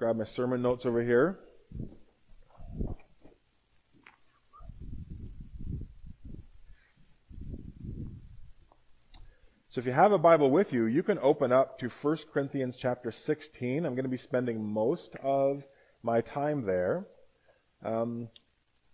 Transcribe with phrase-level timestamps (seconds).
[0.00, 1.38] grab my sermon notes over here.
[9.68, 12.76] So if you have a Bible with you, you can open up to 1 Corinthians
[12.76, 13.84] chapter 16.
[13.84, 15.64] I'm going to be spending most of
[16.02, 17.04] my time there.
[17.84, 18.30] Um,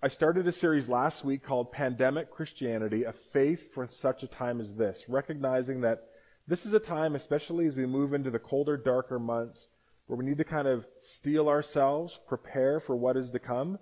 [0.03, 4.61] I started a series last week called Pandemic Christianity, a faith for such a time
[4.61, 6.09] as this, recognizing that
[6.49, 9.69] this is a time, especially as we move into the colder, darker months,
[10.07, 13.79] where we need to kind of steel ourselves, prepare for what is to come,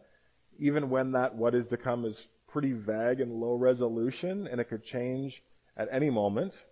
[0.59, 4.68] even when that what is to come is pretty vague and low resolution, and it
[4.68, 5.42] could change
[5.77, 6.65] at any moment.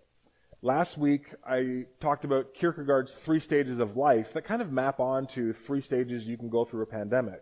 [0.61, 5.51] Last week, I talked about Kierkegaard's three stages of life that kind of map onto
[5.51, 7.41] three stages you can go through a pandemic.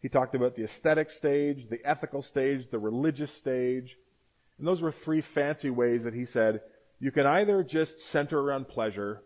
[0.00, 3.98] He talked about the aesthetic stage, the ethical stage, the religious stage.
[4.56, 6.62] And those were three fancy ways that he said
[7.00, 9.22] you can either just center around pleasure,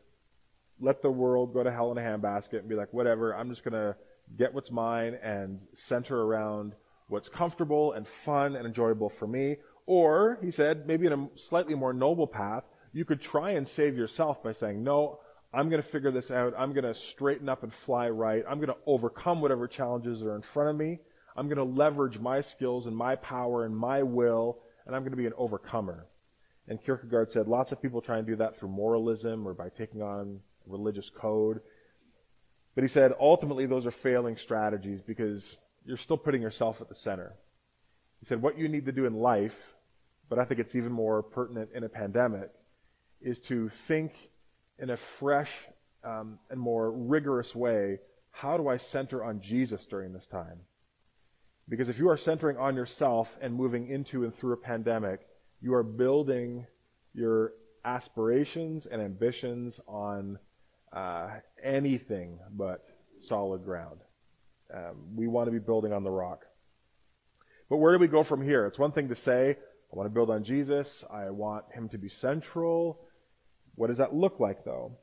[0.80, 3.64] let the world go to hell in a handbasket and be like, whatever, I'm just
[3.64, 3.96] going to
[4.36, 6.74] get what's mine and center around
[7.08, 9.56] what's comfortable and fun and enjoyable for me.
[9.86, 13.96] Or, he said, maybe in a slightly more noble path, you could try and save
[13.96, 15.20] yourself by saying, no,
[15.52, 16.54] I'm going to figure this out.
[16.56, 18.44] I'm going to straighten up and fly right.
[18.48, 21.00] I'm going to overcome whatever challenges are in front of me.
[21.36, 25.12] I'm going to leverage my skills and my power and my will, and I'm going
[25.12, 26.06] to be an overcomer.
[26.68, 30.00] And Kierkegaard said lots of people try and do that through moralism or by taking
[30.00, 31.60] on religious code.
[32.74, 36.94] But he said ultimately those are failing strategies because you're still putting yourself at the
[36.94, 37.34] center.
[38.20, 39.56] He said what you need to do in life,
[40.28, 42.50] but I think it's even more pertinent in a pandemic,
[43.20, 44.12] is to think
[44.78, 45.50] in a fresh
[46.04, 47.98] um, and more rigorous way
[48.32, 50.60] how do I center on Jesus during this time?
[51.68, 55.20] Because if you are centering on yourself and moving into and through a pandemic,
[55.60, 56.66] you are building
[57.14, 57.52] your
[57.84, 60.38] aspirations and ambitions on
[60.92, 61.28] uh,
[61.62, 62.82] anything but
[63.20, 64.00] solid ground.
[64.72, 66.44] Um, we want to be building on the rock.
[67.68, 68.66] But where do we go from here?
[68.66, 69.56] It's one thing to say,
[69.92, 71.04] I want to build on Jesus.
[71.10, 73.00] I want him to be central.
[73.74, 74.98] What does that look like, though?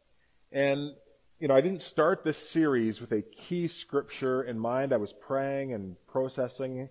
[0.52, 0.94] And,
[1.40, 4.94] you know, I didn't start this series with a key scripture in mind.
[4.94, 6.90] I was praying and processing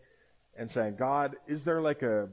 [0.56, 2.28] and saying, God, is there like a,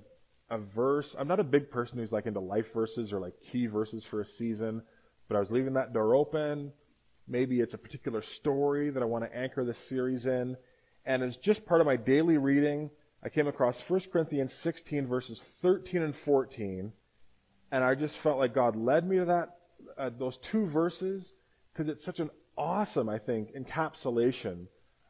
[0.49, 1.15] a verse?
[1.17, 4.21] I'm not a big person who's like into life verses or like key verses for
[4.21, 4.83] a season,
[5.27, 6.71] but I was leaving that door open.
[7.27, 10.57] Maybe it's a particular story that I want to anchor this series in.
[11.05, 12.89] And as just part of my daily reading,
[13.23, 16.93] I came across 1 Corinthians 16, verses 13 and 14
[17.71, 19.57] and I just felt like God led me to that,
[19.97, 21.33] uh, those two verses,
[21.73, 24.67] because it's such an awesome, I think, encapsulation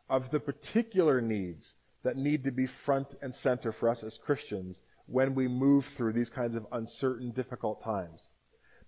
[0.10, 4.80] of the particular needs that need to be front and center for us as Christians
[5.08, 8.28] when we move through these kinds of uncertain, difficult times.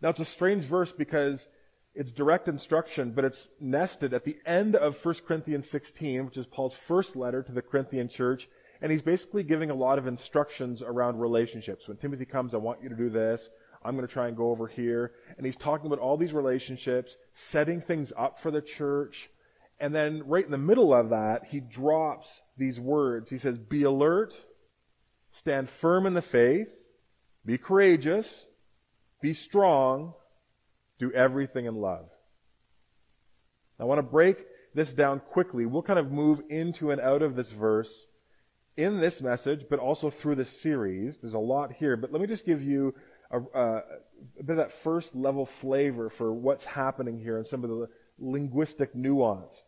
[0.01, 1.47] Now, it's a strange verse because
[1.95, 6.45] it's direct instruction, but it's nested at the end of 1 Corinthians 16, which is
[6.45, 8.47] Paul's first letter to the Corinthian church.
[8.81, 11.87] And he's basically giving a lot of instructions around relationships.
[11.87, 13.49] When Timothy comes, I want you to do this.
[13.83, 15.13] I'm going to try and go over here.
[15.37, 19.31] And he's talking about all these relationships, setting things up for the church.
[19.79, 23.29] And then right in the middle of that, he drops these words.
[23.31, 24.39] He says, Be alert,
[25.31, 26.67] stand firm in the faith,
[27.45, 28.45] be courageous,
[29.21, 30.13] be strong,
[30.99, 32.09] do everything in love.
[33.79, 35.65] I want to break this down quickly.
[35.65, 38.07] We'll kind of move into and out of this verse
[38.75, 41.17] in this message, but also through this series.
[41.17, 42.93] There's a lot here, but let me just give you
[43.31, 43.81] a, a,
[44.37, 47.87] bit of that first level flavor for what's happening here and some of the
[48.19, 49.63] linguistic nuance.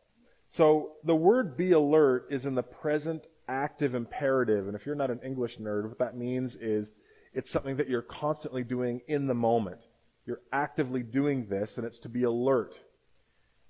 [0.48, 4.68] So the word be alert is in the present active imperative.
[4.68, 6.92] And if you're not an English nerd, what that means is
[7.34, 9.80] it's something that you're constantly doing in the moment.
[10.26, 12.80] You're actively doing this, and it's to be alert.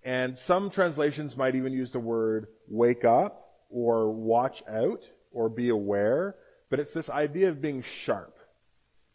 [0.03, 5.69] And some translations might even use the word wake up or watch out or be
[5.69, 6.35] aware,
[6.69, 8.39] but it's this idea of being sharp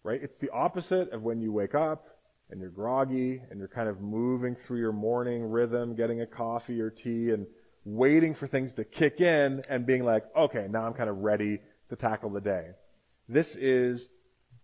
[0.04, 0.22] right?
[0.22, 2.06] It's the opposite of when you wake up
[2.50, 6.80] and you're groggy and you're kind of moving through your morning rhythm, getting a coffee
[6.80, 7.46] or tea and
[7.84, 11.58] waiting for things to kick in and being like, okay, now I'm kind of ready
[11.88, 12.68] to tackle the day.
[13.28, 14.08] This is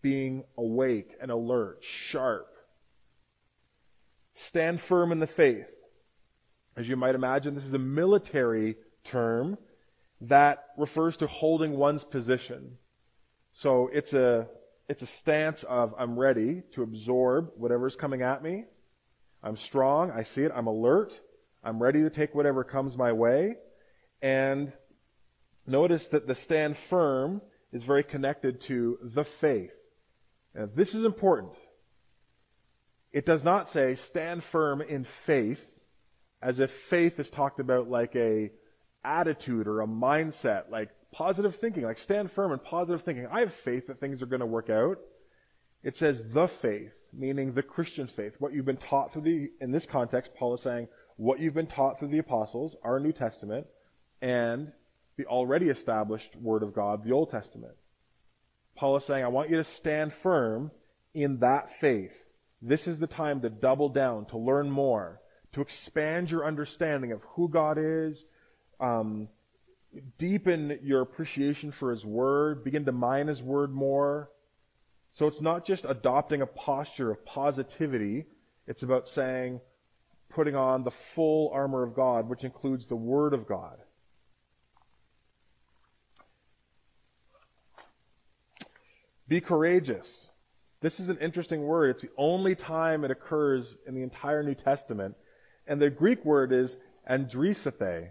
[0.02, 2.48] being awake and alert, sharp.
[4.34, 5.68] Stand firm in the faith.
[6.76, 9.58] As you might imagine, this is a military term
[10.22, 12.78] that refers to holding one's position.
[13.52, 14.48] So it's a
[14.88, 18.64] it's a stance of I'm ready to absorb whatever's coming at me.
[19.42, 20.10] I'm strong.
[20.10, 20.52] I see it.
[20.54, 21.12] I'm alert.
[21.62, 23.56] I'm ready to take whatever comes my way.
[24.22, 24.72] And
[25.66, 27.40] notice that the stand firm
[27.72, 29.72] is very connected to the faith.
[30.54, 31.52] Now, this is important.
[33.12, 35.70] It does not say stand firm in faith
[36.42, 38.50] as if faith is talked about like a
[39.04, 43.26] attitude or a mindset, like positive thinking, like stand firm in positive thinking.
[43.30, 44.98] I have faith that things are going to work out.
[45.82, 49.72] It says the faith, meaning the Christian faith, what you've been taught through the, in
[49.72, 53.66] this context, Paul is saying, what you've been taught through the apostles, our New Testament,
[54.22, 54.72] and
[55.16, 57.74] the already established Word of God, the Old Testament.
[58.80, 60.70] Paul is saying, I want you to stand firm
[61.12, 62.24] in that faith.
[62.62, 65.20] This is the time to double down, to learn more,
[65.52, 68.24] to expand your understanding of who God is,
[68.80, 69.28] um,
[70.16, 74.30] deepen your appreciation for His Word, begin to mine His Word more.
[75.10, 78.24] So it's not just adopting a posture of positivity,
[78.66, 79.60] it's about saying,
[80.30, 83.76] putting on the full armor of God, which includes the Word of God.
[89.30, 90.26] Be courageous.
[90.80, 91.90] This is an interesting word.
[91.90, 95.14] It's the only time it occurs in the entire New Testament.
[95.68, 96.76] And the Greek word is
[97.08, 98.08] andrisathe,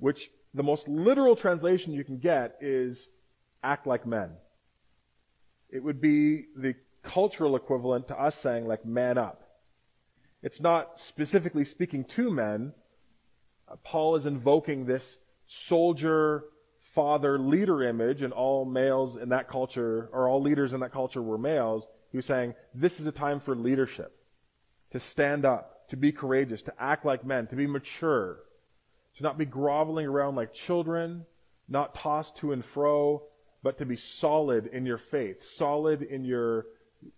[0.00, 3.08] which the most literal translation you can get is
[3.62, 4.30] act like men.
[5.70, 6.74] It would be the
[7.04, 9.44] cultural equivalent to us saying like man up.
[10.42, 12.72] It's not specifically speaking to men.
[13.70, 16.46] Uh, Paul is invoking this soldier,
[16.94, 21.22] father, leader image, and all males in that culture, or all leaders in that culture
[21.22, 21.84] were males.
[22.10, 24.14] He was saying, this is a time for leadership.
[24.90, 28.40] To stand up, to be courageous, to act like men, to be mature,
[29.16, 31.24] to not be groveling around like children,
[31.68, 33.22] not tossed to and fro,
[33.62, 36.66] but to be solid in your faith, solid in your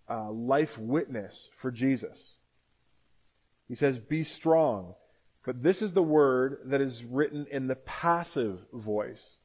[0.09, 2.35] uh, life witness for Jesus.
[3.67, 4.95] He says, be strong.
[5.45, 9.37] But this is the word that is written in the passive voice.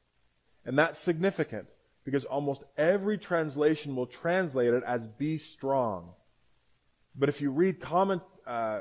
[0.64, 1.66] And that's significant
[2.04, 6.10] because almost every translation will translate it as be strong.
[7.14, 8.80] But if you read comment, uh,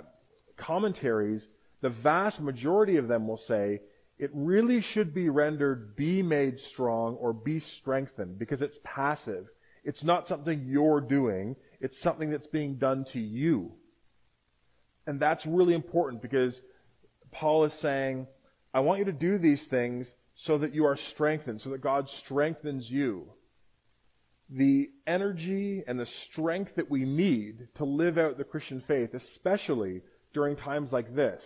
[0.58, 1.48] commentaries,
[1.81, 3.81] the vast majority of them will say
[4.18, 9.48] it really should be rendered be made strong or be strengthened because it's passive.
[9.84, 13.72] It's not something you're doing, it's something that's being done to you.
[15.08, 16.62] And that's really important because
[17.32, 18.28] Paul is saying,
[18.74, 22.09] I want you to do these things so that you are strengthened, so that God
[22.09, 23.27] strengthens you.
[24.50, 30.01] The energy and the strength that we need to live out the Christian faith, especially
[30.33, 31.44] during times like this,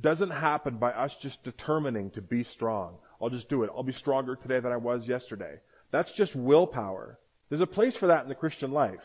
[0.00, 2.98] doesn't happen by us just determining to be strong.
[3.20, 3.70] I'll just do it.
[3.74, 5.56] I'll be stronger today than I was yesterday.
[5.90, 7.18] That's just willpower.
[7.48, 9.02] There's a place for that in the Christian life.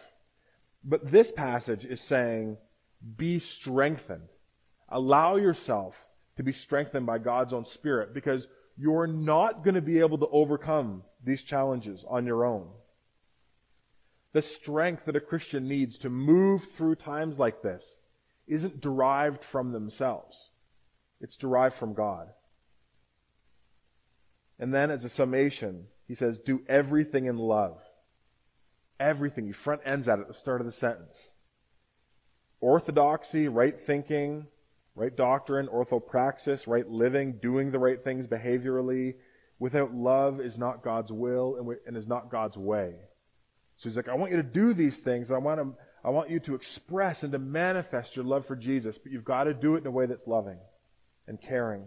[0.84, 2.58] But this passage is saying,
[3.18, 4.30] be strengthened.
[4.88, 6.06] Allow yourself
[6.38, 10.28] to be strengthened by God's own Spirit because you're not going to be able to
[10.28, 12.68] overcome these challenges on your own.
[14.34, 17.96] The strength that a Christian needs to move through times like this
[18.48, 20.50] isn't derived from themselves.
[21.22, 22.28] It's derived from God.
[24.60, 27.78] And then as a summation, he says, do everything in love.
[29.00, 29.48] Everything.
[29.48, 31.18] He front ends at at the start of the sentence.
[32.62, 34.48] Orthodoxy, right thinking,
[34.96, 39.16] right doctrine, orthopraxis, right living, doing the right things behaviorally,
[39.60, 42.96] without love is not God's will and is not God's way.
[43.78, 45.32] So he's like, I want you to do these things.
[45.32, 48.98] I want, to, I want you to express and to manifest your love for Jesus,
[48.98, 50.60] but you've got to do it in a way that's loving
[51.28, 51.86] and caring.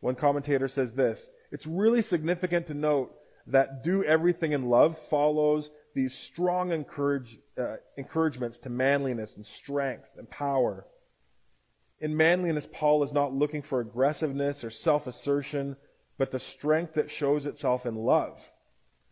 [0.00, 3.14] One commentator says this It's really significant to note
[3.46, 10.08] that do everything in love follows these strong encourage, uh, encouragements to manliness and strength
[10.16, 10.86] and power.
[12.00, 15.76] In manliness, Paul is not looking for aggressiveness or self assertion,
[16.18, 18.40] but the strength that shows itself in love.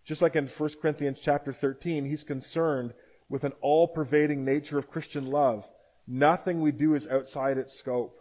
[0.05, 2.93] Just like in 1 Corinthians chapter 13, he's concerned
[3.29, 5.67] with an all pervading nature of Christian love.
[6.07, 8.19] Nothing we do is outside its scope.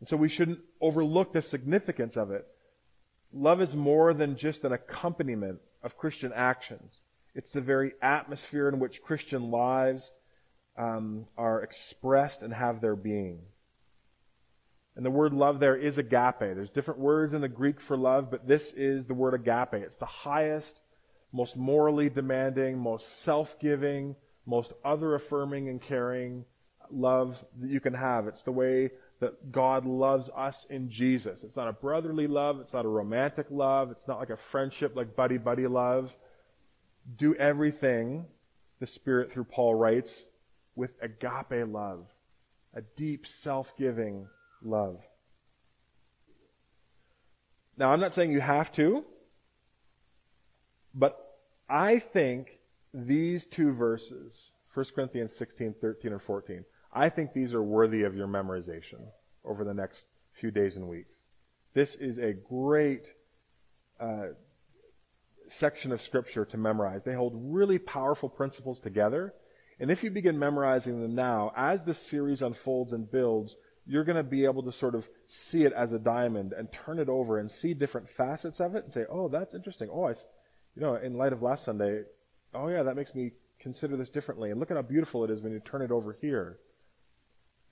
[0.00, 2.46] And so we shouldn't overlook the significance of it.
[3.32, 7.00] Love is more than just an accompaniment of Christian actions.
[7.34, 10.10] It's the very atmosphere in which Christian lives
[10.76, 13.42] um, are expressed and have their being.
[15.00, 16.40] And the word love there is agape.
[16.40, 19.82] There's different words in the Greek for love, but this is the word agape.
[19.82, 20.82] It's the highest,
[21.32, 24.14] most morally demanding, most self giving,
[24.44, 26.44] most other affirming and caring
[26.90, 28.26] love that you can have.
[28.26, 28.90] It's the way
[29.20, 31.44] that God loves us in Jesus.
[31.44, 32.60] It's not a brotherly love.
[32.60, 33.90] It's not a romantic love.
[33.90, 36.14] It's not like a friendship, like buddy buddy love.
[37.16, 38.26] Do everything,
[38.80, 40.24] the Spirit through Paul writes,
[40.76, 42.04] with agape love,
[42.74, 44.26] a deep self giving
[44.62, 45.00] love.
[47.76, 49.04] Now, I'm not saying you have to,
[50.94, 51.16] but
[51.68, 52.58] I think
[52.92, 58.14] these two verses, 1 Corinthians 16, 13, or 14, I think these are worthy of
[58.14, 59.06] your memorization
[59.44, 61.24] over the next few days and weeks.
[61.72, 63.06] This is a great
[64.00, 64.28] uh,
[65.48, 67.02] section of Scripture to memorize.
[67.04, 69.34] They hold really powerful principles together.
[69.78, 73.56] And if you begin memorizing them now, as the series unfolds and builds,
[73.90, 77.00] you're going to be able to sort of see it as a diamond and turn
[77.00, 79.88] it over and see different facets of it and say, oh, that's interesting.
[79.92, 82.02] Oh, I, you know, in light of last Sunday,
[82.54, 84.52] oh yeah, that makes me consider this differently.
[84.52, 86.58] And look at how beautiful it is when you turn it over here.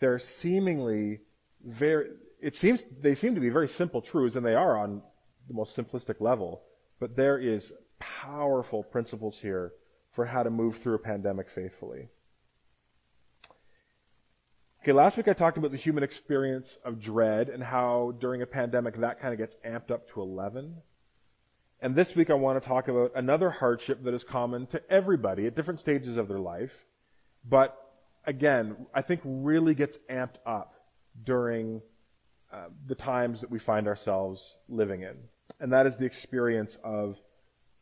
[0.01, 1.21] They're seemingly
[1.65, 2.09] very,
[2.43, 5.03] it seems, they seem to be very simple truths, and they are on
[5.47, 6.63] the most simplistic level,
[6.99, 9.73] but there is powerful principles here
[10.11, 12.09] for how to move through a pandemic faithfully.
[14.89, 18.47] Okay, last week I talked about the human experience of dread and how during a
[18.47, 20.77] pandemic that kind of gets amped up to 11.
[21.83, 25.47] And this week I want to talk about another hardship that is common to everybody
[25.47, 26.73] at different stages of their life,
[27.47, 27.77] but
[28.25, 30.73] again, I think really gets amped up
[31.23, 31.83] during
[32.51, 35.17] uh, the times that we find ourselves living in.
[35.61, 37.19] And that is the experience of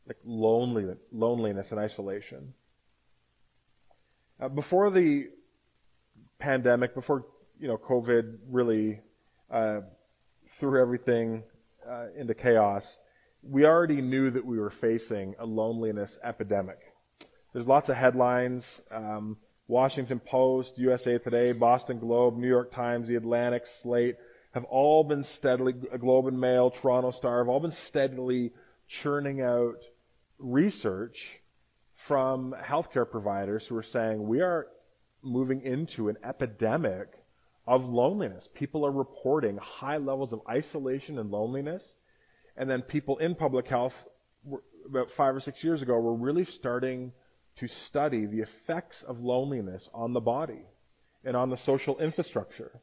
[0.08, 2.54] like loneliness, loneliness and isolation.
[4.40, 5.28] Uh, before the
[6.38, 7.26] pandemic, before
[7.58, 9.00] you know COVID really
[9.50, 9.80] uh,
[10.58, 11.42] threw everything
[11.88, 12.98] uh, into chaos,
[13.42, 16.78] we already knew that we were facing a loneliness epidemic.
[17.52, 18.80] There's lots of headlines.
[18.90, 19.38] Um,
[19.68, 24.16] Washington Post, USA Today, Boston Globe, New York Times, The Atlantic, Slate
[24.56, 28.52] have all been steadily, Globe and Mail, Toronto Star, have all been steadily
[28.88, 29.82] churning out
[30.38, 31.40] research
[31.94, 34.68] from healthcare providers who are saying we are
[35.26, 37.18] moving into an epidemic
[37.66, 38.48] of loneliness.
[38.54, 41.94] People are reporting high levels of isolation and loneliness.
[42.56, 44.06] And then people in public health,
[44.88, 47.12] about five or six years ago, were really starting
[47.56, 50.66] to study the effects of loneliness on the body
[51.24, 52.80] and on the social infrastructure.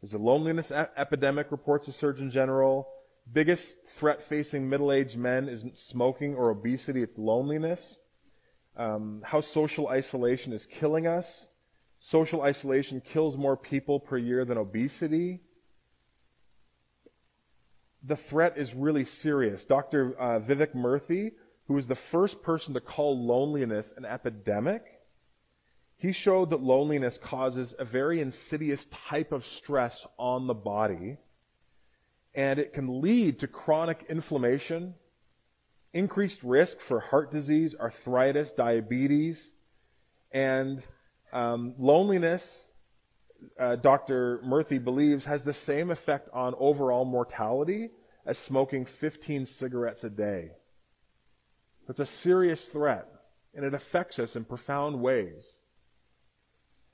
[0.00, 2.88] There's a loneliness a- epidemic, reports the Surgeon General.
[3.32, 7.96] Biggest threat facing middle aged men isn't smoking or obesity, it's loneliness.
[8.78, 11.48] Um, how social isolation is killing us.
[11.98, 15.40] Social isolation kills more people per year than obesity
[18.02, 19.64] the threat is really serious.
[19.64, 20.18] Dr.
[20.18, 21.32] Uh, Vivek Murthy,
[21.66, 24.84] who was the first person to call loneliness an epidemic,
[25.96, 31.16] he showed that loneliness causes a very insidious type of stress on the body,
[32.34, 34.94] and it can lead to chronic inflammation,
[35.98, 39.52] increased risk for heart disease, arthritis, diabetes,
[40.30, 40.82] and
[41.32, 42.68] um, loneliness
[43.58, 44.40] uh, Dr.
[44.44, 47.90] Murthy believes has the same effect on overall mortality
[48.26, 50.52] as smoking 15 cigarettes a day.
[51.88, 53.06] It's a serious threat,
[53.54, 55.56] and it affects us in profound ways.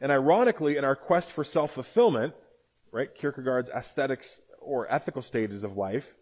[0.00, 2.34] And ironically, in our quest for self fulfillment,
[2.92, 6.14] right, Kierkegaard's aesthetics or ethical stages of life,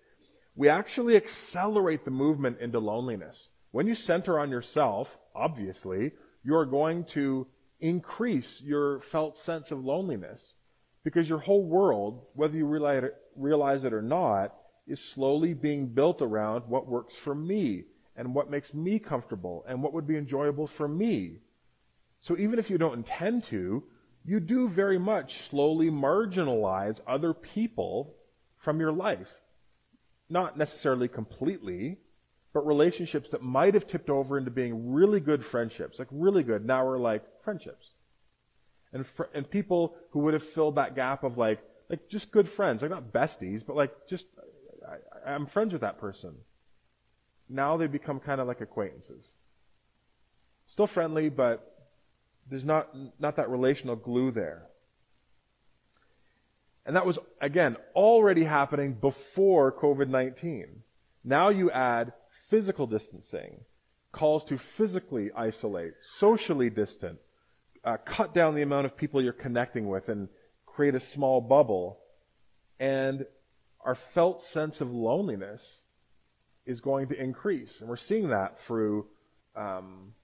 [0.55, 3.49] we actually accelerate the movement into loneliness.
[3.71, 6.13] When you center on yourself, obviously,
[6.45, 7.47] you're going to
[7.81, 10.55] increase your felt sense of loneliness
[11.05, 14.55] because your whole world, whether you realize it, or not,
[14.87, 17.85] is slowly being built around what works for me
[18.17, 21.39] and what makes me comfortable and what would be enjoyable for me.
[22.21, 23.83] So even if you don't intend to,
[24.25, 28.15] you do very much slowly marginalize other people
[28.57, 29.31] from your life.
[30.33, 31.99] Not necessarily completely,
[32.55, 36.65] but relationships that might have tipped over into being really good friendships, like really good,
[36.65, 37.89] now are like friendships.
[38.95, 41.61] And, fr- and people who would have filled that gap of like,
[41.91, 44.25] like just good friends, like not besties, but like just,
[44.89, 46.33] I, I'm friends with that person.
[47.51, 49.35] Now they become kind of like acquaintances.
[50.67, 51.91] Still friendly, but
[52.49, 54.63] there's not, not that relational glue there.
[56.85, 60.83] And that was, again, already happening before COVID 19.
[61.25, 63.61] Now you add physical distancing,
[64.11, 67.19] calls to physically isolate, socially distant,
[67.85, 70.29] uh, cut down the amount of people you're connecting with, and
[70.67, 72.01] create a small bubble.
[72.81, 73.27] And
[73.81, 75.81] our felt sense of loneliness
[76.67, 77.81] is going to increase.
[77.81, 79.07] And we're seeing that through
[79.55, 80.15] um,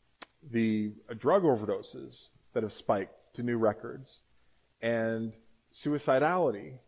[0.51, 4.21] the drug overdoses that have spiked to new records,
[4.81, 5.33] and
[5.75, 6.79] suicidality,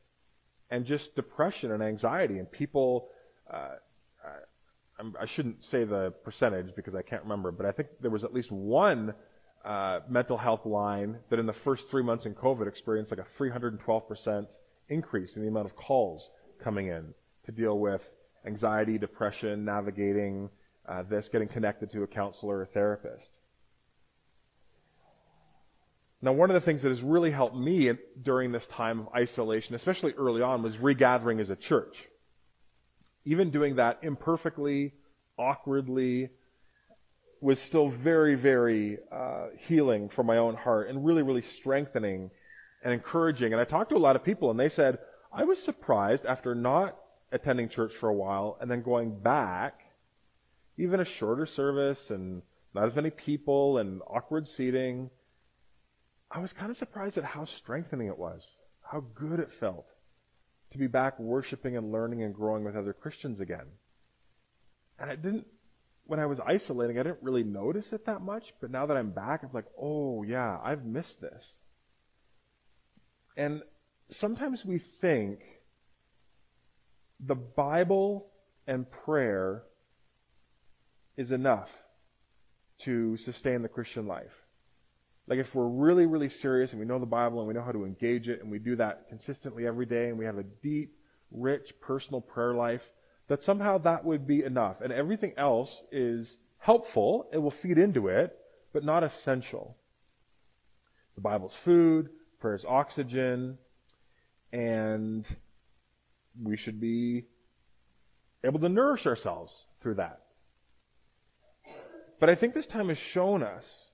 [0.70, 2.38] and just depression and anxiety.
[2.38, 3.08] And people,
[3.52, 3.76] uh,
[5.18, 8.24] I should not say the percentage because I can't remember, but I think there was
[8.24, 9.14] at least one
[9.64, 13.42] uh, mental health line that in the first three months in COVID experienced like a
[13.42, 14.46] 312%
[14.88, 16.30] increase in the amount of calls
[16.62, 17.14] coming in
[17.46, 18.10] to deal with
[18.46, 20.50] anxiety, depression, navigating
[20.88, 23.30] uh, this, getting connected to a counselor or therapist.
[26.22, 29.74] Now, one of the things that has really helped me during this time of isolation,
[29.74, 31.96] especially early on, was regathering as a church.
[33.24, 34.92] Even doing that imperfectly,
[35.38, 36.28] awkwardly,
[37.40, 42.30] was still very, very uh, healing for my own heart and really, really strengthening
[42.84, 43.52] and encouraging.
[43.52, 44.98] And I talked to a lot of people, and they said,
[45.32, 46.98] I was surprised after not
[47.32, 49.80] attending church for a while and then going back,
[50.76, 52.42] even a shorter service and
[52.74, 55.10] not as many people and awkward seating
[56.30, 59.86] I was kind of surprised at how strengthening it was, how good it felt
[60.70, 63.66] to be back worshiping and learning and growing with other Christians again.
[64.98, 65.46] And I didn't,
[66.04, 69.10] when I was isolating, I didn't really notice it that much, but now that I'm
[69.10, 71.58] back, I'm like, oh yeah, I've missed this.
[73.36, 73.62] And
[74.08, 75.40] sometimes we think
[77.18, 78.28] the Bible
[78.66, 79.64] and prayer
[81.16, 81.70] is enough
[82.80, 84.39] to sustain the Christian life.
[85.30, 87.70] Like if we're really, really serious and we know the Bible and we know how
[87.70, 90.96] to engage it and we do that consistently every day and we have a deep,
[91.30, 92.90] rich, personal prayer life,
[93.28, 94.80] that somehow that would be enough.
[94.80, 97.28] And everything else is helpful.
[97.32, 98.36] It will feed into it,
[98.72, 99.76] but not essential.
[101.14, 102.10] The Bible's food,
[102.40, 103.56] prayer's oxygen,
[104.52, 105.24] and
[106.42, 107.26] we should be
[108.42, 110.22] able to nourish ourselves through that.
[112.18, 113.90] But I think this time has shown us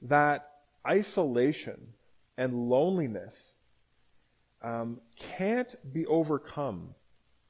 [0.00, 0.48] that
[0.86, 1.94] isolation
[2.36, 3.48] and loneliness
[4.62, 6.94] um, can't be overcome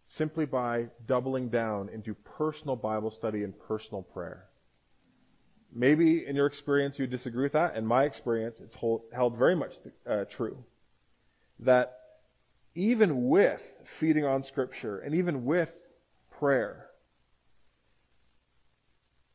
[0.07, 4.45] simply by doubling down into personal Bible study and personal prayer.
[5.75, 7.77] Maybe in your experience you disagree with that.
[7.77, 10.65] In my experience, it's hold, held very much uh, true.
[11.59, 11.99] That
[12.75, 15.79] even with feeding on Scripture and even with
[16.31, 16.89] prayer,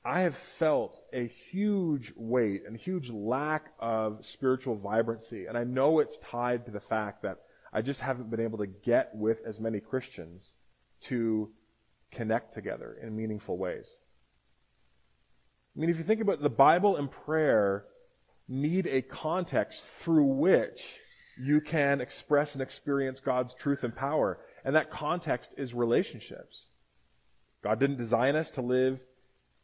[0.08, 5.48] I have felt a huge weight and huge lack of spiritual vibrancy.
[5.48, 7.40] And I know it's tied to the fact that
[7.74, 10.46] I just haven't been able to get with as many Christians
[11.08, 11.50] to
[12.10, 13.98] connect together in meaningful ways.
[15.76, 17.84] I mean, if you think about it, the Bible and prayer
[18.48, 20.86] need a context through which
[21.38, 24.40] you can express and experience God's truth and power.
[24.64, 26.68] And that context is relationships.
[27.62, 29.02] God didn't design us to live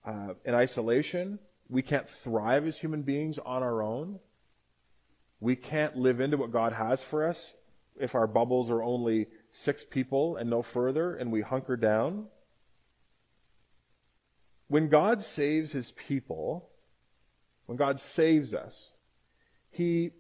[0.06, 1.40] uh, in isolation.
[1.70, 4.20] We can't thrive as human beings on our own.
[5.40, 7.56] We can't live into what God has for us
[8.00, 12.28] if our bubbles are only six people and no further and we hunker down.
[14.68, 16.70] When God saves his people,
[17.66, 18.92] when God saves us,
[19.70, 20.12] he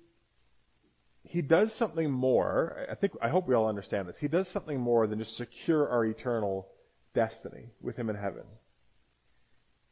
[1.26, 2.86] he does something more.
[2.92, 4.18] I think I hope we all understand this.
[4.18, 6.68] He does something more than just secure our eternal
[7.14, 8.44] destiny with him in heaven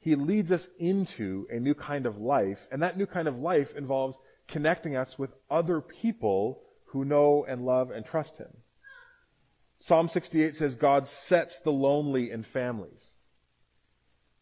[0.02, 3.76] he leads us into a new kind of life, and that new kind of life
[3.76, 8.50] involves connecting us with other people who know and love and trust him.
[9.80, 13.14] Psalm 68 says God sets the lonely in families.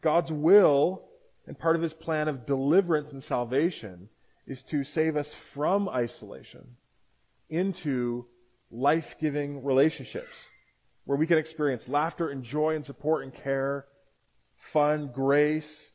[0.00, 1.04] God's will
[1.46, 4.08] and part of his plan of deliverance and salvation
[4.46, 6.76] is to save us from isolation
[7.50, 8.26] into
[8.70, 10.46] life giving relationships
[11.04, 13.86] where we can experience laughter and joy and support and care
[14.60, 15.90] fun, grace.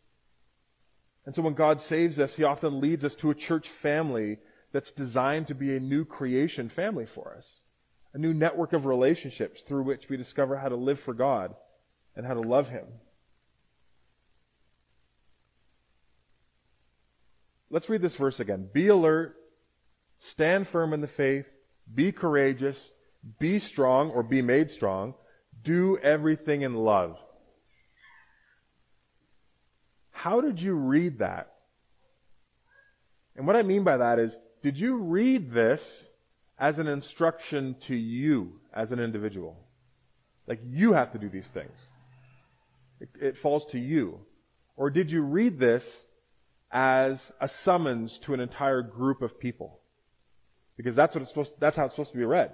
[1.25, 4.39] And so when God saves us, He often leads us to a church family
[4.73, 7.61] that's designed to be a new creation family for us.
[8.13, 11.55] A new network of relationships through which we discover how to live for God
[12.15, 12.85] and how to love Him.
[17.69, 18.69] Let's read this verse again.
[18.71, 19.35] Be alert,
[20.17, 21.47] stand firm in the faith,
[21.93, 22.91] be courageous,
[23.39, 25.13] be strong or be made strong,
[25.61, 27.17] do everything in love.
[30.25, 31.53] How did you read that?
[33.35, 36.07] And what I mean by that is, did you read this
[36.57, 39.55] as an instruction to you as an individual?
[40.47, 41.77] Like you have to do these things.
[42.99, 44.21] It, it falls to you.
[44.75, 46.07] Or did you read this
[46.71, 49.79] as a summons to an entire group of people?
[50.75, 52.49] Because that's what it's supposed, that's how it's supposed to be read.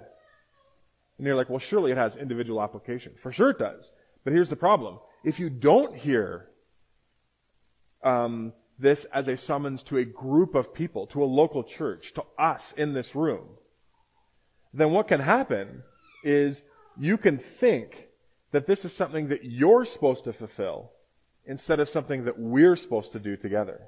[1.16, 3.14] And you're like, well, surely it has individual application.
[3.16, 3.90] For sure it does.
[4.24, 4.98] But here's the problem.
[5.24, 6.50] If you don't hear
[8.02, 12.24] um, this as a summons to a group of people, to a local church, to
[12.38, 13.48] us in this room,
[14.74, 15.82] then what can happen
[16.24, 16.62] is
[16.98, 18.08] you can think
[18.52, 20.92] that this is something that you're supposed to fulfill
[21.44, 23.80] instead of something that we're supposed to do together.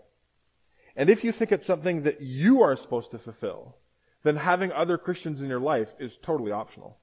[0.96, 3.76] And if you think it's something that you are supposed to fulfill,
[4.22, 6.98] then having other Christians in your life is totally optional.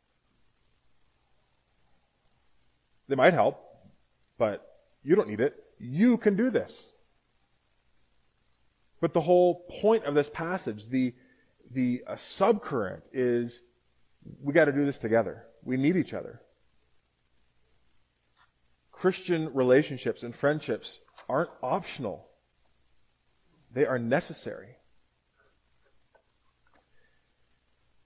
[3.07, 3.61] They might help,
[4.37, 4.65] but
[5.03, 5.55] you don't need it.
[5.79, 6.90] You can do this.
[9.01, 11.13] But the whole point of this passage, the,
[11.69, 13.61] the uh, subcurrent is
[14.41, 15.43] we got to do this together.
[15.63, 16.41] We need each other.
[18.91, 22.27] Christian relationships and friendships aren't optional.
[23.73, 24.75] They are necessary.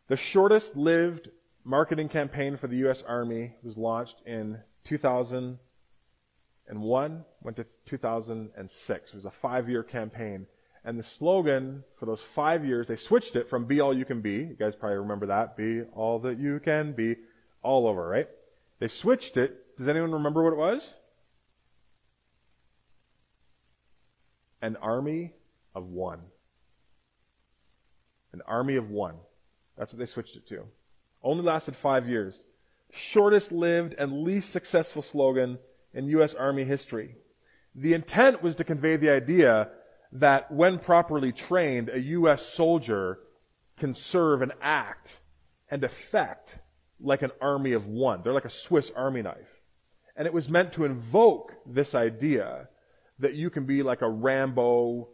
[0.08, 1.30] The shortest lived
[1.66, 3.04] marketing campaign for the U.S.
[3.06, 9.10] Army was launched in 2001, went to 2006.
[9.10, 10.48] It was a five year campaign.
[10.86, 14.21] And the slogan for those five years, they switched it from be all you can
[14.21, 14.34] be.
[14.34, 15.58] You guys probably remember that.
[15.58, 17.15] Be all that you can be.
[17.63, 18.30] All over, right?
[18.78, 19.76] They switched it.
[19.78, 20.93] Does anyone remember what it was?
[24.62, 25.34] An army
[25.74, 26.19] of one.
[28.32, 29.15] An army of one.
[29.78, 30.65] That's what they switched it to.
[31.24, 32.45] Only lasted five years.
[32.91, 35.58] Shortest lived and least successful slogan
[35.95, 36.36] in U.S.
[36.36, 37.15] Army history.
[37.74, 39.69] The intent was to convey the idea
[40.19, 42.45] that when properly trained, a U.S.
[42.45, 43.19] soldier
[43.78, 45.17] can serve and act
[45.69, 46.58] and affect
[47.01, 48.21] like an army of one.
[48.23, 49.62] They're like a Swiss army knife.
[50.15, 52.69] And it was meant to invoke this idea
[53.19, 55.10] that you can be like a Rambo,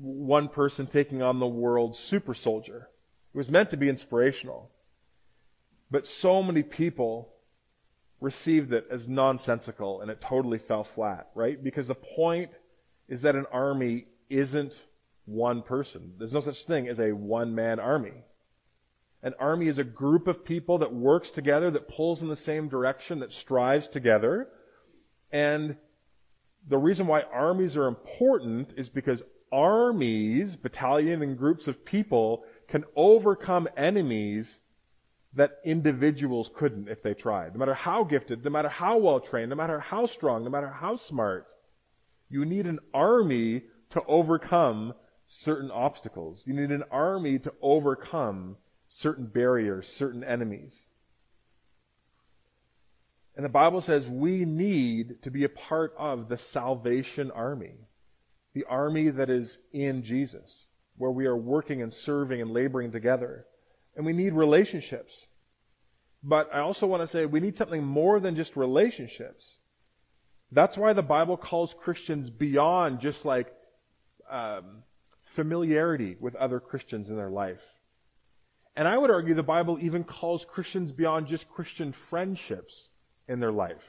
[0.00, 2.88] one person taking on the world super soldier.
[3.34, 4.70] It was meant to be inspirational.
[5.90, 7.34] But so many people
[8.20, 11.62] received it as nonsensical and it totally fell flat, right?
[11.62, 12.50] Because the point
[13.08, 14.74] is that an army isn't
[15.24, 16.14] one person.
[16.18, 18.24] There's no such thing as a one man army.
[19.22, 22.68] An army is a group of people that works together, that pulls in the same
[22.68, 24.48] direction, that strives together.
[25.32, 25.76] And
[26.66, 32.84] the reason why armies are important is because armies, battalion and groups of people, can
[32.94, 34.58] overcome enemies
[35.34, 37.54] that individuals couldn't if they tried.
[37.54, 40.68] No matter how gifted, no matter how well trained, no matter how strong, no matter
[40.68, 41.46] how smart,
[42.30, 44.94] you need an army to overcome
[45.26, 46.42] certain obstacles.
[46.44, 48.56] You need an army to overcome
[48.88, 50.78] certain barriers, certain enemies.
[53.36, 57.74] And the Bible says we need to be a part of the salvation army,
[58.52, 60.64] the army that is in Jesus,
[60.96, 63.46] where we are working and serving and laboring together.
[63.94, 65.26] And we need relationships.
[66.22, 69.54] But I also want to say we need something more than just relationships.
[70.50, 73.54] That's why the Bible calls Christians beyond just like
[74.30, 74.82] um,
[75.22, 77.62] familiarity with other Christians in their life.
[78.76, 82.88] And I would argue the Bible even calls Christians beyond just Christian friendships
[83.26, 83.82] in their life.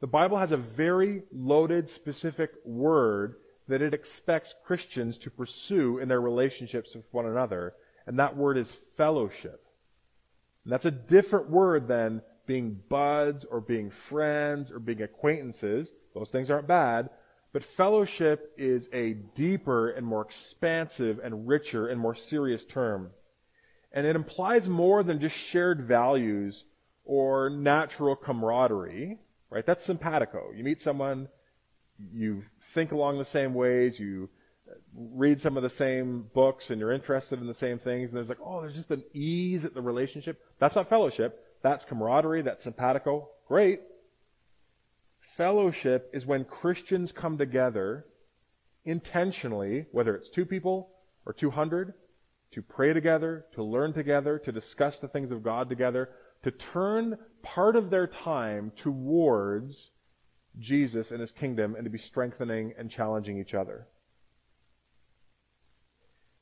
[0.00, 3.34] The Bible has a very loaded, specific word
[3.66, 7.74] that it expects Christians to pursue in their relationships with one another,
[8.06, 9.66] and that word is fellowship.
[10.64, 15.90] And that's a different word than being buds or being friends or being acquaintances.
[16.14, 17.10] Those things aren't bad.
[17.52, 23.10] But fellowship is a deeper and more expansive and richer and more serious term.
[23.90, 26.64] And it implies more than just shared values
[27.04, 29.64] or natural camaraderie, right?
[29.64, 30.50] That's simpatico.
[30.54, 31.28] You meet someone,
[32.12, 34.28] you think along the same ways, you
[34.94, 38.28] read some of the same books, and you're interested in the same things, and there's
[38.28, 40.38] like, oh, there's just an ease at the relationship.
[40.58, 41.42] That's not fellowship.
[41.62, 42.42] That's camaraderie.
[42.42, 43.30] That's simpatico.
[43.48, 43.80] Great.
[45.38, 48.06] Fellowship is when Christians come together
[48.84, 50.90] intentionally, whether it's two people
[51.24, 51.94] or 200,
[52.50, 56.10] to pray together, to learn together, to discuss the things of God together,
[56.42, 59.92] to turn part of their time towards
[60.58, 63.86] Jesus and his kingdom and to be strengthening and challenging each other.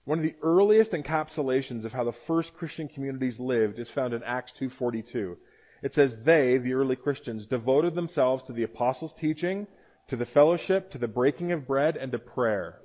[0.04, 4.22] One of the earliest encapsulations of how the first Christian communities lived is found in
[4.22, 5.36] Acts 2:42.
[5.82, 9.66] It says, They, the early Christians, devoted themselves to the apostles' teaching,
[10.08, 12.80] to the fellowship, to the breaking of bread, and to prayer.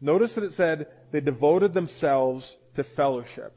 [0.00, 3.56] Notice that it said they devoted themselves to fellowship.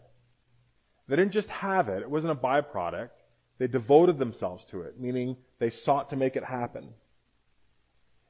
[1.08, 3.10] They didn't just have it, it wasn't a byproduct.
[3.60, 6.89] They devoted themselves to it, meaning they sought to make it happen.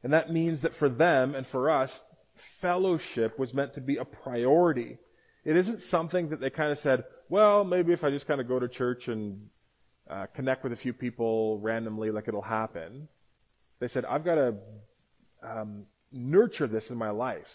[0.04, 2.04] And that means that for them and for us,
[2.36, 4.98] fellowship was meant to be a priority.
[5.46, 8.48] It isn't something that they kind of said, well, maybe if I just kind of
[8.48, 9.50] go to church and
[10.10, 13.08] uh, connect with a few people randomly, like it'll happen.
[13.80, 14.56] They said, I've got to
[15.42, 17.50] um, nurture this in my life.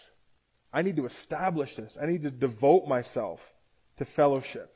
[0.72, 1.96] I need to establish this.
[2.00, 3.40] I need to devote myself
[3.98, 4.74] to fellowship.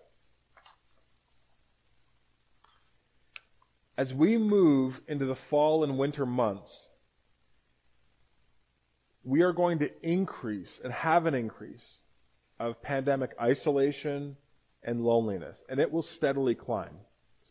[3.97, 6.89] As we move into the fall and winter months,
[9.23, 12.01] we are going to increase and have an increase
[12.59, 14.37] of pandemic isolation
[14.83, 16.97] and loneliness, and it will steadily climb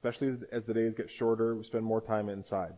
[0.03, 2.73] especially as the days get shorter, we spend more time inside.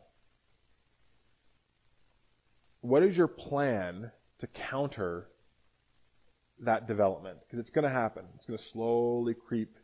[2.81, 5.27] What is your plan to counter
[6.59, 8.25] that development because it's going to happen.
[8.35, 9.75] It's going to slowly creep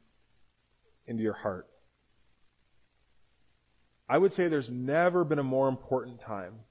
[1.07, 1.67] into your heart.
[4.07, 6.61] I would say there's never been a more important time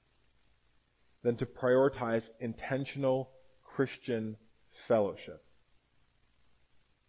[1.23, 3.31] than to prioritize intentional
[3.63, 4.37] Christian
[4.87, 5.43] fellowship.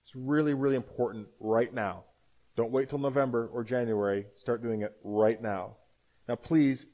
[0.02, 2.04] It's really, really important right now.
[2.56, 4.26] Don't wait till November or January.
[4.36, 5.76] Start doing it right now.
[6.28, 6.86] Now, please,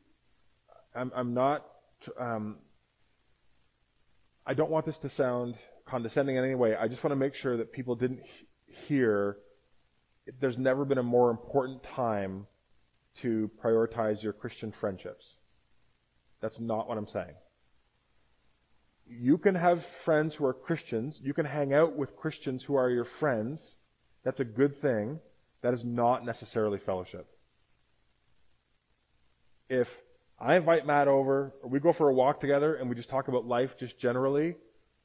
[0.95, 1.67] I'm, I'm not,
[2.19, 2.57] um,
[4.47, 6.77] I don't want this to sound condescending in any way.
[6.77, 8.21] I just want to make sure that people didn't
[8.67, 9.39] hear
[10.41, 12.47] there's never been a more important time
[13.17, 15.37] to prioritize your Christian friendships.
[16.41, 17.35] That's not what I'm saying.
[19.09, 21.21] You can have friends who are Christians.
[21.23, 23.75] You can hang out with Christians who are your friends.
[24.25, 25.21] That's a good thing.
[25.67, 27.27] That is not necessarily fellowship.
[29.69, 30.01] If
[30.39, 33.27] I invite Matt over, or we go for a walk together and we just talk
[33.27, 34.55] about life just generally,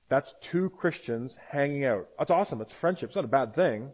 [0.08, 2.10] that's two Christians hanging out.
[2.20, 2.62] That's awesome.
[2.62, 3.10] It's friendship.
[3.10, 3.90] It's not a bad thing.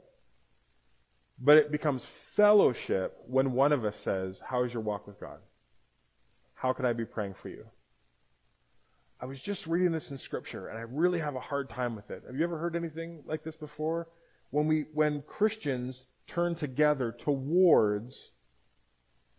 [1.39, 5.39] But it becomes fellowship when one of us says, How is your walk with God?
[6.53, 7.63] How can I be praying for you?
[9.21, 12.11] I was just reading this in Scripture, and I really have a hard time with
[12.11, 12.23] it.
[12.27, 14.09] Have you ever heard anything like this before?
[14.49, 18.31] When we, when Christians turn together towards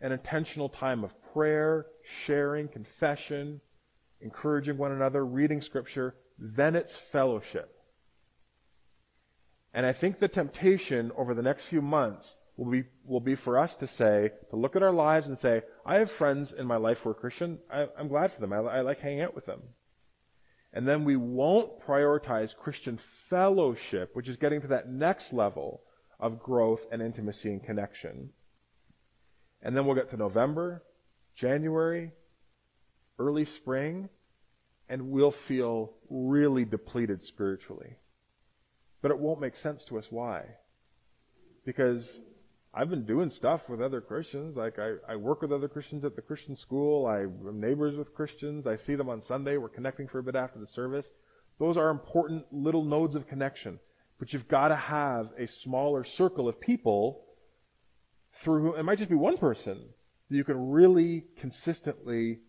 [0.00, 1.86] an intentional time of prayer,
[2.24, 3.60] sharing, confession,
[4.20, 7.74] encouraging one another, reading Scripture, then it's fellowship.
[9.74, 13.58] And I think the temptation over the next few months will be, will be for
[13.58, 16.76] us to say, to look at our lives and say, I have friends in my
[16.76, 17.58] life who are Christian.
[17.72, 18.52] I, am glad for them.
[18.52, 19.60] I, I like hanging out with them.
[20.72, 25.82] And then we won't prioritize Christian fellowship, which is getting to that next level
[26.20, 28.30] of growth and intimacy and connection.
[29.62, 30.82] And then we'll get to November,
[31.34, 32.12] January,
[33.18, 34.08] early spring,
[34.88, 37.96] and we'll feel really depleted spiritually.
[39.02, 40.44] But it won't make sense to us why.
[41.64, 42.20] Because
[42.74, 44.56] I've been doing stuff with other Christians.
[44.56, 47.06] Like I, I work with other Christians at the Christian school.
[47.06, 48.66] I'm neighbors with Christians.
[48.66, 49.56] I see them on Sunday.
[49.56, 51.10] We're connecting for a bit after the service.
[51.58, 53.80] Those are important little nodes of connection.
[54.18, 57.24] But you've got to have a smaller circle of people
[58.34, 59.80] through whom, it might just be one person
[60.28, 62.40] that you can really consistently,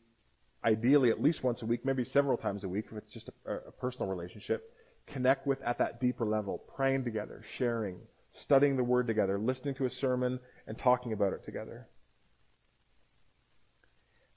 [0.64, 3.54] ideally at least once a week, maybe several times a week if it's just a,
[3.68, 4.74] a personal relationship,
[5.08, 8.00] connect with at that deeper level, praying together, sharing,
[8.34, 11.88] studying the Word together, listening to a sermon, and talking about it together.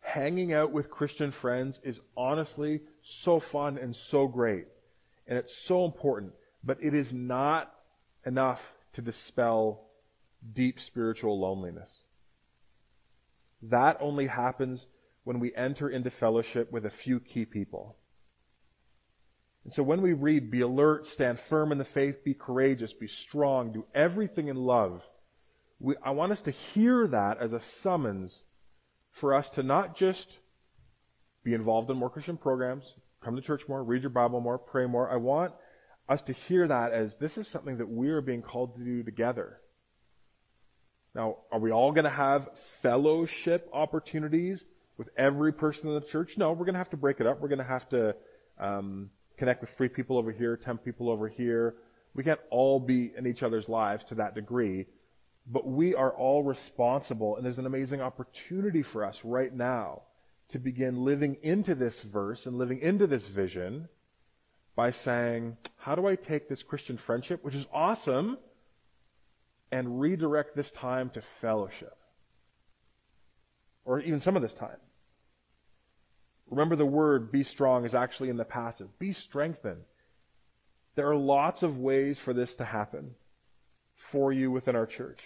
[0.01, 4.67] Hanging out with Christian friends is honestly so fun and so great.
[5.27, 6.33] And it's so important.
[6.65, 7.73] But it is not
[8.25, 9.85] enough to dispel
[10.53, 11.91] deep spiritual loneliness.
[13.63, 14.87] That only happens
[15.25, 17.97] when we enter into fellowship with a few key people.
[19.65, 23.07] And so when we read, be alert, stand firm in the faith, be courageous, be
[23.07, 25.03] strong, do everything in love,
[25.79, 28.43] we, I want us to hear that as a summons
[29.11, 30.29] for us to not just
[31.45, 34.87] be involved in more Christian programs, come to church more, read your Bible more, pray
[34.87, 35.11] more.
[35.11, 35.53] I want
[36.13, 39.03] us to hear that as this is something that we are being called to do
[39.03, 39.59] together.
[41.15, 42.49] Now, are we all going to have
[42.83, 44.63] fellowship opportunities
[44.97, 46.39] with every person in the church?
[46.39, 47.41] No, we're going to have to break it up.
[47.41, 48.15] We're going to have to
[48.59, 51.75] um, connect with three people over here, ten people over here.
[52.15, 54.87] We can't all be in each other's lives to that degree,
[55.47, 60.03] but we are all responsible, and there's an amazing opportunity for us right now
[60.51, 63.89] to begin living into this verse and living into this vision
[64.75, 68.39] by saying, How do I take this Christian friendship, which is awesome,
[69.71, 71.97] and redirect this time to fellowship?
[73.85, 74.77] Or even some of this time.
[76.49, 78.99] Remember, the word be strong is actually in the passive.
[78.99, 79.83] Be strengthened.
[80.95, 83.15] There are lots of ways for this to happen
[83.97, 85.21] for you within our church.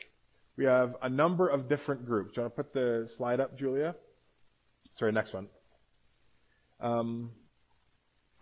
[0.57, 2.35] We have a number of different groups.
[2.35, 3.97] Do you want to put the slide up, Julia?
[4.99, 5.49] Sorry, next one.
[6.81, 7.31] Um,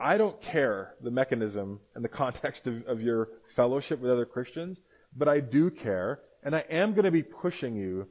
[0.05, 4.79] I don't care the mechanism and the context of, of your fellowship with other Christians,
[5.17, 8.07] but I do care, and I am going to be pushing you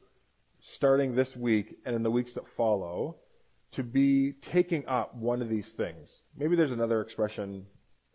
[0.60, 3.18] starting this week and in the weeks that follow
[3.74, 6.22] to be taking up one of these things.
[6.36, 7.68] Maybe there's another expression.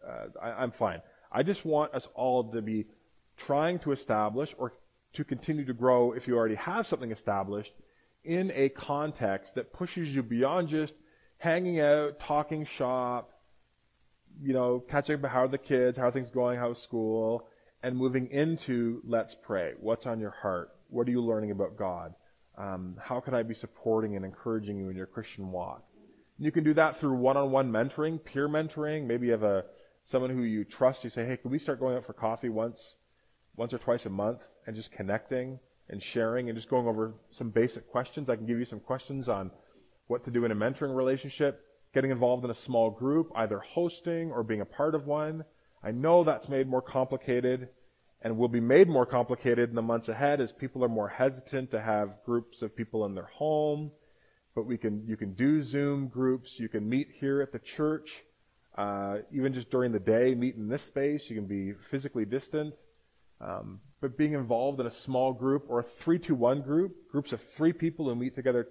[0.05, 1.01] Uh, I, I'm fine.
[1.31, 2.87] I just want us all to be
[3.37, 4.73] trying to establish or
[5.13, 7.75] to continue to grow if you already have something established
[8.25, 10.95] in a context that pushes you beyond just
[11.39, 13.38] hanging out, talking shop,
[14.43, 17.49] you know, catching up how are the kids, how are things going, how's school,
[17.83, 19.73] and moving into let's pray.
[19.81, 20.71] What's on your heart?
[20.89, 22.15] What are you learning about God?
[22.57, 25.85] Um, how can I be supporting and encouraging you in your Christian walk?
[26.39, 29.07] You can do that through one-on-one mentoring, peer mentoring.
[29.07, 29.65] Maybe you have a
[30.05, 31.05] someone who you trust.
[31.05, 32.97] You say, "Hey, can we start going out for coffee once,
[33.57, 37.51] once or twice a month, and just connecting and sharing and just going over some
[37.51, 38.31] basic questions?
[38.31, 39.51] I can give you some questions on
[40.07, 44.31] what to do in a mentoring relationship, getting involved in a small group, either hosting
[44.31, 45.45] or being a part of one.
[45.83, 47.69] I know that's made more complicated
[48.23, 51.71] and will be made more complicated in the months ahead as people are more hesitant
[51.71, 53.93] to have groups of people in their home.
[54.55, 56.59] But we can, you can do Zoom groups.
[56.59, 58.25] You can meet here at the church,
[58.77, 61.31] uh, even just during the day, meet in this space.
[61.31, 62.75] You can be physically distant.
[63.41, 67.33] Um, but being involved in a small group or a three to one group, groups
[67.33, 68.69] of three people who meet together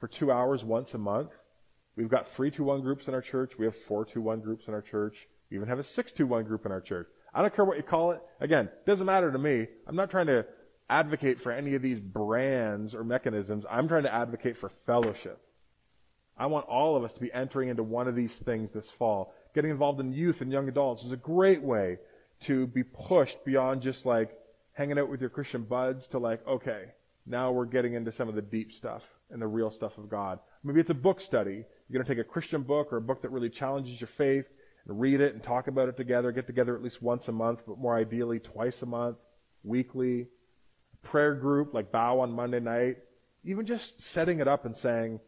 [0.00, 1.32] for two hours once a month.
[1.96, 3.52] We've got three to one groups in our church.
[3.58, 5.28] We have four to one groups in our church.
[5.50, 7.08] We even have a six to one group in our church.
[7.34, 8.20] I don't care what you call it.
[8.40, 9.66] Again, it doesn't matter to me.
[9.86, 10.46] I'm not trying to
[10.88, 13.64] advocate for any of these brands or mechanisms.
[13.70, 15.40] I'm trying to advocate for fellowship.
[16.38, 19.34] I want all of us to be entering into one of these things this fall.
[19.54, 21.98] Getting involved in youth and young adults is a great way
[22.40, 24.36] to be pushed beyond just like
[24.72, 26.84] hanging out with your Christian buds to like, okay,
[27.26, 30.38] now we're getting into some of the deep stuff and the real stuff of God.
[30.62, 31.64] Maybe it's a book study.
[31.88, 34.46] You're going to take a Christian book or a book that really challenges your faith
[34.86, 37.60] and read it and talk about it together, get together at least once a month,
[37.66, 39.18] but more ideally twice a month,
[39.62, 40.26] weekly.
[41.02, 42.96] Prayer group like Bow on Monday night.
[43.44, 45.20] Even just setting it up and saying,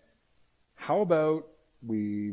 [0.74, 1.46] how about
[1.86, 2.32] we,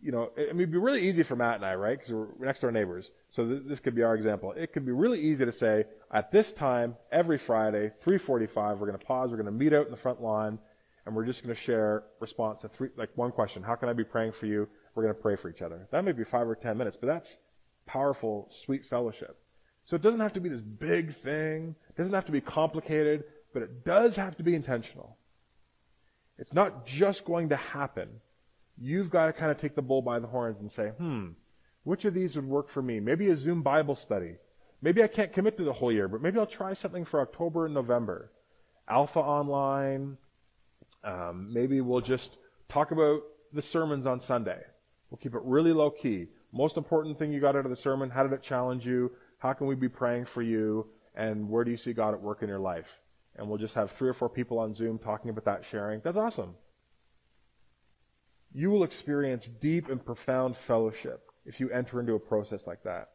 [0.00, 1.98] you know, I mean, it'd be really easy for Matt and I, right?
[1.98, 3.10] Because we're next door neighbors.
[3.30, 4.52] So th- this could be our example.
[4.52, 8.98] It could be really easy to say, at this time, every Friday, 345, we're going
[8.98, 10.60] to pause, we're going to meet out in the front lawn,
[11.06, 13.62] and we're just going to share response to three, like one question.
[13.62, 14.68] How can I be praying for you?
[14.94, 15.88] we're going to pray for each other.
[15.90, 17.36] That may be five or ten minutes, but that's
[17.86, 19.38] powerful, sweet fellowship.
[19.84, 21.74] So it doesn't have to be this big thing.
[21.90, 25.18] It doesn't have to be complicated, but it does have to be intentional.
[26.38, 28.08] It's not just going to happen.
[28.78, 31.30] You've got to kind of take the bull by the horns and say, hmm,
[31.84, 32.98] which of these would work for me?
[32.98, 34.36] Maybe a Zoom Bible study.
[34.80, 37.66] Maybe I can't commit to the whole year, but maybe I'll try something for October
[37.66, 38.32] and November.
[38.88, 40.18] Alpha online.
[41.04, 42.38] Um, maybe we'll just
[42.68, 43.20] talk about
[43.52, 44.60] the sermons on Sunday.
[45.10, 46.28] We'll keep it really low key.
[46.52, 49.12] Most important thing you got out of the sermon, how did it challenge you?
[49.38, 50.86] How can we be praying for you?
[51.14, 52.88] And where do you see God at work in your life?
[53.36, 56.00] And we'll just have three or four people on Zoom talking about that, sharing.
[56.02, 56.54] That's awesome.
[58.52, 63.08] You will experience deep and profound fellowship if you enter into a process like that.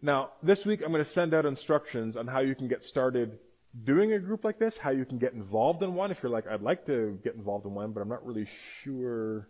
[0.00, 3.38] Now, this week I'm going to send out instructions on how you can get started
[3.84, 6.10] doing a group like this, how you can get involved in one.
[6.10, 8.46] If you're like, I'd like to get involved in one, but I'm not really
[8.82, 9.48] sure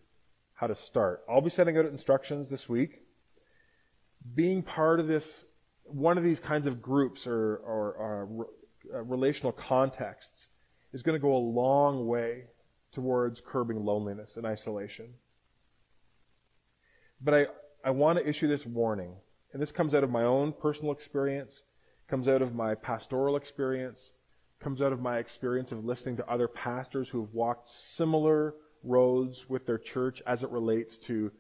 [0.55, 1.23] how to start.
[1.29, 3.01] I'll be sending out instructions this week.
[4.35, 5.45] Being part of this,
[5.85, 8.47] one of these kinds of groups or, or, or
[8.95, 10.49] uh, relational contexts
[10.93, 12.45] is going to go a long way
[12.93, 15.15] towards curbing loneliness and isolation.
[17.21, 17.47] But I,
[17.85, 19.15] I want to issue this warning,
[19.53, 21.63] and this comes out of my own personal experience,
[22.13, 24.11] comes out of my pastoral experience,
[24.61, 28.53] comes out of my experience of listening to other pastors who have walked similar
[28.85, 31.33] roads with their church as it relates to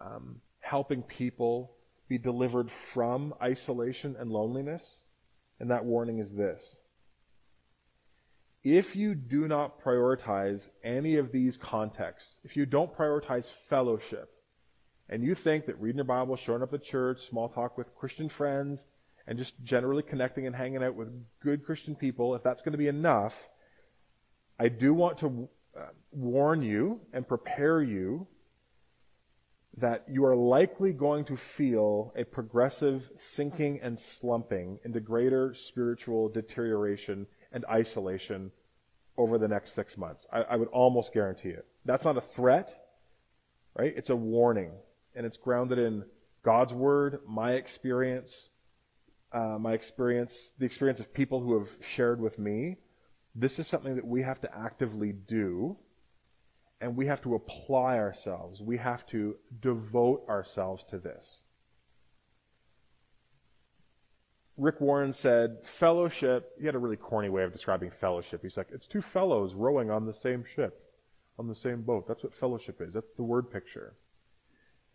[0.00, 1.72] um, helping people
[2.08, 4.98] be delivered from isolation and loneliness.
[5.58, 6.76] And that warning is this.
[8.62, 14.30] If you do not prioritize any of these contexts, if you don't prioritize fellowship,
[15.08, 18.28] and you think that reading your Bible, showing up at church, small talk with Christian
[18.28, 18.86] friends,
[19.26, 21.08] and just generally connecting and hanging out with
[21.40, 23.48] good Christian people, if that's going to be enough,
[24.58, 28.26] I do want to uh, warn you and prepare you
[29.78, 36.28] that you are likely going to feel a progressive sinking and slumping into greater spiritual
[36.28, 38.52] deterioration and isolation
[39.16, 40.26] over the next six months.
[40.32, 41.66] I, I, would almost guarantee it.
[41.84, 42.72] That's not a threat,
[43.76, 43.92] right?
[43.96, 44.72] It's a warning.
[45.16, 46.04] And it's grounded in
[46.44, 48.48] God's word, my experience,
[49.34, 52.76] uh, my experience, the experience of people who have shared with me,
[53.34, 55.76] this is something that we have to actively do,
[56.80, 58.62] and we have to apply ourselves.
[58.62, 61.40] We have to devote ourselves to this.
[64.56, 68.40] Rick Warren said, fellowship, he had a really corny way of describing fellowship.
[68.40, 70.80] He's like, it's two fellows rowing on the same ship,
[71.40, 72.06] on the same boat.
[72.06, 72.94] That's what fellowship is.
[72.94, 73.94] That's the word picture.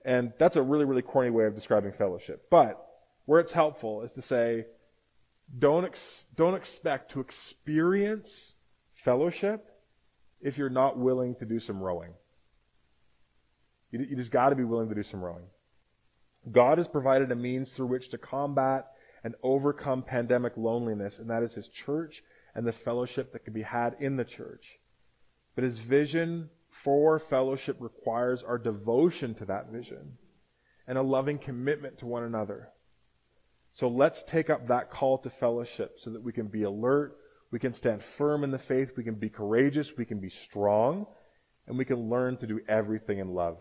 [0.06, 2.46] And that's a really, really corny way of describing fellowship.
[2.50, 2.89] But
[3.30, 4.66] where it's helpful is to say,
[5.60, 8.54] don't, ex- don't expect to experience
[8.96, 9.70] fellowship
[10.42, 12.12] if you're not willing to do some rowing.
[13.92, 15.46] You, you just got to be willing to do some rowing.
[16.52, 18.88] God has provided a means through which to combat
[19.24, 22.24] and overcome pandemic loneliness, and that is His church
[22.56, 24.80] and the fellowship that can be had in the church.
[25.54, 30.18] But His vision for fellowship requires our devotion to that vision
[30.88, 32.70] and a loving commitment to one another.
[33.72, 37.17] So let's take up that call to fellowship so that we can be alert,
[37.51, 41.05] we can stand firm in the faith, we can be courageous, we can be strong,
[41.67, 43.57] and we can learn to do everything in love.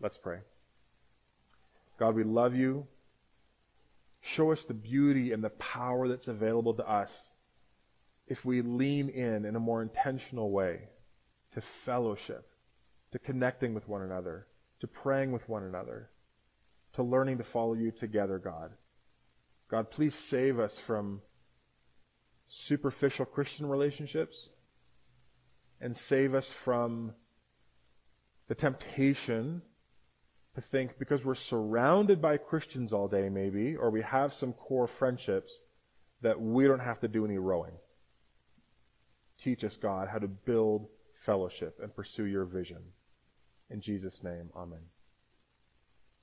[0.00, 0.38] Let's pray.
[1.98, 2.86] God, we love you.
[4.22, 7.10] Show us the beauty and the power that's available to us
[8.26, 10.82] if we lean in in a more intentional way
[11.52, 12.46] to fellowship,
[13.12, 14.46] to connecting with one another,
[14.80, 16.10] to praying with one another,
[16.92, 18.70] to learning to follow you together, God.
[19.70, 21.22] God, please save us from
[22.48, 24.48] superficial Christian relationships
[25.80, 27.12] and save us from
[28.48, 29.62] the temptation
[30.56, 34.88] to think because we're surrounded by Christians all day, maybe, or we have some core
[34.88, 35.52] friendships,
[36.22, 37.74] that we don't have to do any rowing.
[39.38, 40.88] Teach us, God, how to build
[41.24, 42.82] fellowship and pursue your vision.
[43.70, 44.80] In Jesus' name, amen.